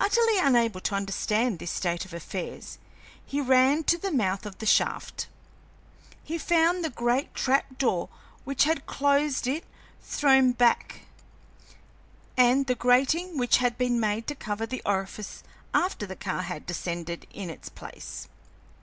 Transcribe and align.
Utterly 0.00 0.38
unable 0.38 0.80
to 0.80 0.94
understand 0.94 1.58
this 1.58 1.70
state 1.70 2.06
of 2.06 2.14
affairs, 2.14 2.78
he 3.26 3.38
ran 3.38 3.84
to 3.84 3.98
the 3.98 4.10
mouth 4.10 4.46
of 4.46 4.56
the 4.60 4.64
shaft. 4.64 5.26
He 6.24 6.38
found 6.38 6.82
the 6.82 6.88
great 6.88 7.34
trap 7.34 7.76
door 7.76 8.08
which 8.44 8.64
had 8.64 8.86
closed 8.86 9.46
it 9.46 9.66
thrown 10.02 10.52
back, 10.52 11.00
and 12.34 12.66
the 12.66 12.74
grating 12.74 13.36
which 13.36 13.58
had 13.58 13.76
been 13.76 14.00
made 14.00 14.26
to 14.28 14.34
cover 14.34 14.64
the 14.64 14.80
orifice 14.86 15.42
after 15.74 16.06
the 16.06 16.16
car 16.16 16.40
had 16.44 16.64
descended 16.64 17.26
in 17.30 17.50
its 17.50 17.68
place. 17.68 18.26